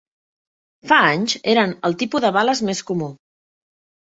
[0.91, 3.11] Fa anys, eren el tipus de bales més comú.